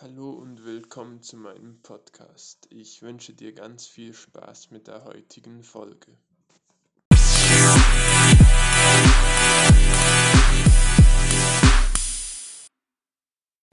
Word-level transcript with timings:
Hallo 0.00 0.30
und 0.30 0.64
willkommen 0.64 1.22
zu 1.22 1.36
meinem 1.36 1.80
Podcast. 1.82 2.68
Ich 2.70 3.02
wünsche 3.02 3.32
dir 3.32 3.52
ganz 3.52 3.84
viel 3.84 4.14
Spaß 4.14 4.70
mit 4.70 4.86
der 4.86 5.04
heutigen 5.04 5.64
Folge. 5.64 6.12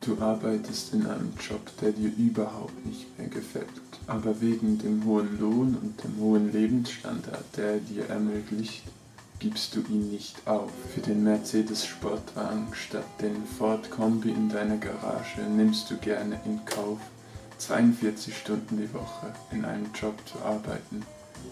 Du 0.01 0.19
arbeitest 0.19 0.95
in 0.95 1.05
einem 1.05 1.31
Job, 1.47 1.61
der 1.79 1.91
dir 1.91 2.11
überhaupt 2.17 2.83
nicht 2.87 3.15
mehr 3.19 3.27
gefällt, 3.27 3.69
aber 4.07 4.41
wegen 4.41 4.79
dem 4.79 5.05
hohen 5.05 5.39
Lohn 5.39 5.75
und 5.75 6.03
dem 6.03 6.17
hohen 6.17 6.51
Lebensstandard, 6.51 7.55
der 7.55 7.73
er 7.73 7.79
dir 7.81 8.09
ermöglicht, 8.09 8.83
gibst 9.39 9.75
du 9.75 9.81
ihn 9.81 10.11
nicht 10.11 10.47
auf. 10.47 10.71
Für 10.93 11.01
den 11.01 11.23
Mercedes 11.23 11.85
Sportwagen 11.85 12.67
statt 12.73 13.05
den 13.21 13.45
Ford 13.45 13.89
Kombi 13.89 14.29
in 14.29 14.49
deiner 14.49 14.77
Garage 14.77 15.41
nimmst 15.41 15.89
du 15.91 15.97
gerne 15.97 16.39
in 16.45 16.63
Kauf, 16.65 16.99
42 17.57 18.37
Stunden 18.37 18.77
die 18.77 18.93
Woche 18.93 19.33
in 19.51 19.65
einem 19.65 19.89
Job 19.93 20.15
zu 20.25 20.39
arbeiten, 20.39 21.05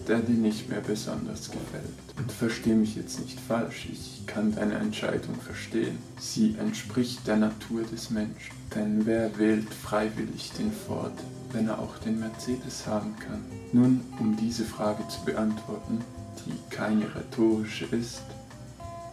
der 0.08 0.18
dir 0.18 0.34
nicht 0.34 0.68
mehr 0.68 0.80
besonders 0.80 1.50
gefällt. 1.50 1.84
Und 2.16 2.30
versteh 2.30 2.74
mich 2.74 2.94
jetzt 2.96 3.20
nicht 3.20 3.40
falsch, 3.40 3.88
ich 3.90 4.26
kann 4.26 4.54
deine 4.54 4.74
Entscheidung 4.74 5.34
verstehen. 5.34 5.98
Sie 6.18 6.56
entspricht 6.58 7.26
der 7.26 7.36
Natur 7.36 7.82
des 7.82 8.10
Menschen. 8.10 8.54
Denn 8.74 9.06
wer 9.06 9.36
wählt 9.38 9.72
freiwillig 9.72 10.52
den 10.58 10.72
Ford, 10.72 11.12
wenn 11.52 11.68
er 11.68 11.78
auch 11.78 11.98
den 11.98 12.20
Mercedes 12.20 12.86
haben 12.86 13.14
kann? 13.18 13.44
Nun, 13.72 14.00
um 14.20 14.36
diese 14.36 14.64
Frage 14.64 15.06
zu 15.08 15.24
beantworten, 15.24 16.00
die 16.46 16.74
keine 16.74 17.06
rhetorische 17.14 17.86
ist, 17.86 18.22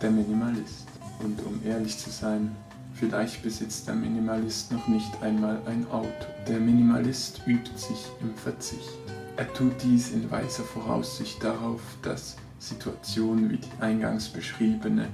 der 0.02 0.11
Minimalist. 0.11 0.88
Und 1.23 1.39
um 1.45 1.61
ehrlich 1.66 1.97
zu 1.97 2.09
sein, 2.09 2.55
vielleicht 2.95 3.44
besitzt 3.44 3.88
der 3.88 3.95
Minimalist 3.95 4.72
noch 4.72 4.88
nicht 4.88 5.11
einmal 5.22 5.59
ein 5.66 5.85
Auto. 5.91 6.08
Der 6.47 6.59
Minimalist 6.59 7.42
übt 7.45 7.72
sich 7.75 8.08
im 8.22 8.33
Verzicht. 8.36 8.89
Er 9.37 9.51
tut 9.53 9.73
dies 9.81 10.11
in 10.11 10.29
weiser 10.29 10.63
Voraussicht 10.63 11.43
darauf, 11.43 11.81
dass 12.01 12.35
Situationen 12.59 13.49
wie 13.49 13.57
die 13.57 13.81
eingangs 13.81 14.29
beschriebene 14.29 15.07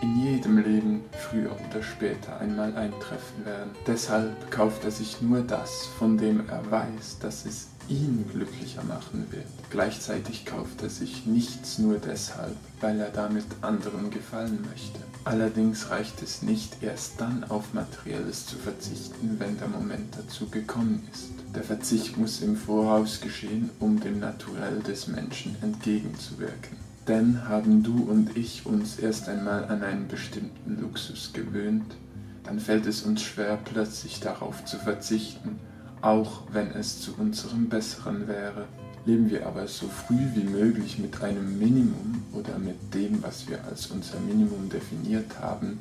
in 0.00 0.22
jedem 0.22 0.58
Leben 0.58 1.04
früher 1.12 1.50
oder 1.68 1.82
später 1.82 2.38
einmal 2.40 2.74
eintreffen 2.76 3.44
werden. 3.44 3.70
Deshalb 3.86 4.50
kauft 4.50 4.84
er 4.84 4.90
sich 4.90 5.20
nur 5.20 5.42
das, 5.42 5.86
von 5.98 6.18
dem 6.18 6.48
er 6.48 6.70
weiß, 6.70 7.18
dass 7.20 7.46
es 7.46 7.68
ihn 7.88 8.24
glücklicher 8.32 8.82
machen 8.84 9.26
wird. 9.30 9.46
Gleichzeitig 9.70 10.44
kauft 10.44 10.82
er 10.82 10.90
sich 10.90 11.26
nichts 11.26 11.78
nur 11.78 11.98
deshalb, 11.98 12.56
weil 12.80 13.00
er 13.00 13.10
damit 13.10 13.46
anderen 13.62 14.10
gefallen 14.10 14.64
möchte. 14.70 15.00
Allerdings 15.24 15.88
reicht 15.88 16.22
es 16.22 16.42
nicht 16.42 16.82
erst 16.82 17.18
dann 17.18 17.44
auf 17.44 17.72
Materielles 17.72 18.44
zu 18.44 18.56
verzichten, 18.56 19.36
wenn 19.38 19.56
der 19.58 19.68
Moment 19.68 20.14
dazu 20.16 20.50
gekommen 20.50 21.02
ist. 21.10 21.30
Der 21.54 21.62
Verzicht 21.62 22.18
muss 22.18 22.42
im 22.42 22.56
Voraus 22.56 23.22
geschehen, 23.22 23.70
um 23.80 24.00
dem 24.00 24.20
Naturell 24.20 24.80
des 24.80 25.08
Menschen 25.08 25.56
entgegenzuwirken. 25.62 26.76
Denn 27.08 27.48
haben 27.48 27.82
du 27.82 28.02
und 28.04 28.36
ich 28.36 28.66
uns 28.66 28.98
erst 28.98 29.28
einmal 29.28 29.64
an 29.66 29.82
einen 29.82 30.08
bestimmten 30.08 30.80
Luxus 30.80 31.32
gewöhnt, 31.32 31.94
dann 32.42 32.58
fällt 32.58 32.86
es 32.86 33.02
uns 33.02 33.22
schwer, 33.22 33.58
plötzlich 33.64 34.20
darauf 34.20 34.64
zu 34.66 34.76
verzichten, 34.76 35.58
auch 36.02 36.42
wenn 36.52 36.70
es 36.70 37.00
zu 37.00 37.14
unserem 37.16 37.70
Besseren 37.70 38.28
wäre. 38.28 38.66
Leben 39.06 39.30
wir 39.30 39.46
aber 39.46 39.66
so 39.66 39.86
früh 39.86 40.20
wie 40.34 40.44
möglich 40.44 40.98
mit 40.98 41.20
einem 41.22 41.58
Minimum 41.58 42.22
oder 42.32 42.58
mit 42.58 42.76
dem, 42.94 43.22
was 43.22 43.46
wir 43.48 43.62
als 43.64 43.88
unser 43.88 44.18
Minimum 44.20 44.70
definiert 44.70 45.38
haben, 45.38 45.78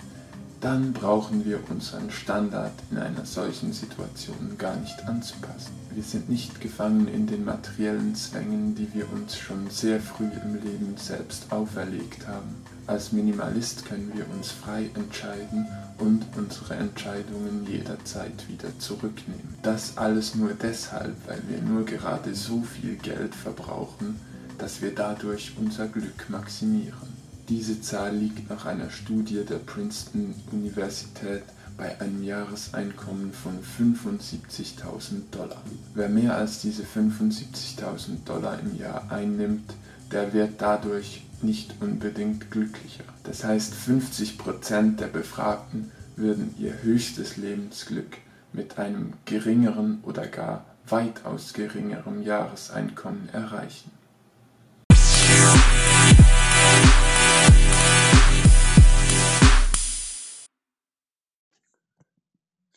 dann 0.63 0.93
brauchen 0.93 1.43
wir 1.43 1.59
unseren 1.69 2.09
Standard 2.09 2.71
in 2.89 2.97
einer 2.97 3.25
solchen 3.25 3.73
Situation 3.73 4.57
gar 4.57 4.77
nicht 4.77 5.05
anzupassen. 5.05 5.73
Wir 5.93 6.03
sind 6.03 6.29
nicht 6.29 6.61
gefangen 6.61 7.09
in 7.09 7.27
den 7.27 7.43
materiellen 7.43 8.15
Zwängen, 8.15 8.73
die 8.73 8.87
wir 8.93 9.11
uns 9.11 9.37
schon 9.37 9.69
sehr 9.69 9.99
früh 9.99 10.29
im 10.43 10.55
Leben 10.55 10.95
selbst 10.95 11.51
auferlegt 11.51 12.25
haben. 12.29 12.55
Als 12.87 13.11
Minimalist 13.11 13.85
können 13.85 14.13
wir 14.15 14.25
uns 14.29 14.51
frei 14.51 14.89
entscheiden 14.95 15.67
und 15.97 16.25
unsere 16.37 16.75
Entscheidungen 16.75 17.67
jederzeit 17.69 18.47
wieder 18.47 18.69
zurücknehmen. 18.79 19.55
Das 19.63 19.97
alles 19.97 20.33
nur 20.33 20.53
deshalb, 20.53 21.15
weil 21.27 21.41
wir 21.49 21.61
nur 21.61 21.83
gerade 21.83 22.33
so 22.33 22.61
viel 22.61 22.95
Geld 22.95 23.35
verbrauchen, 23.35 24.17
dass 24.57 24.81
wir 24.81 24.95
dadurch 24.95 25.55
unser 25.59 25.87
Glück 25.87 26.29
maximieren. 26.29 27.12
Diese 27.49 27.81
Zahl 27.81 28.15
liegt 28.15 28.49
nach 28.49 28.65
einer 28.65 28.89
Studie 28.89 29.43
der 29.43 29.57
Princeton 29.57 30.33
Universität 30.51 31.43
bei 31.77 31.99
einem 31.99 32.23
Jahreseinkommen 32.23 33.33
von 33.33 33.59
75.000 33.61 35.29
Dollar. 35.31 35.61
Wer 35.93 36.07
mehr 36.07 36.37
als 36.37 36.61
diese 36.61 36.83
75.000 36.83 38.23
Dollar 38.25 38.59
im 38.59 38.77
Jahr 38.77 39.11
einnimmt, 39.11 39.73
der 40.11 40.33
wird 40.33 40.61
dadurch 40.61 41.25
nicht 41.41 41.75
unbedingt 41.81 42.49
glücklicher. 42.49 43.03
Das 43.23 43.43
heißt, 43.43 43.73
50% 43.73 44.95
der 44.95 45.07
Befragten 45.07 45.91
würden 46.15 46.55
ihr 46.57 46.81
höchstes 46.81 47.35
Lebensglück 47.37 48.17
mit 48.53 48.77
einem 48.77 49.13
geringeren 49.25 49.99
oder 50.03 50.27
gar 50.27 50.63
weitaus 50.87 51.53
geringerem 51.53 52.21
Jahreseinkommen 52.21 53.29
erreichen. 53.29 53.91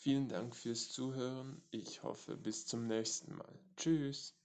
Vielen 0.07 0.29
Dank 0.29 0.55
fürs 0.55 0.89
Zuhören. 0.91 1.61
Ich 1.73 2.05
hoffe 2.05 2.37
bis 2.37 2.65
zum 2.65 2.87
nächsten 2.87 3.35
Mal. 3.35 3.59
Tschüss. 3.77 4.36